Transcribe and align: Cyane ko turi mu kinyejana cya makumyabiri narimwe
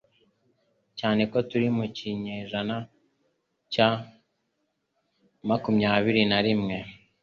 Cyane 0.99 1.21
ko 1.31 1.37
turi 1.49 1.67
mu 1.77 1.85
kinyejana 1.97 2.77
cya 3.73 3.89
makumyabiri 5.49 6.21
narimwe 6.31 6.77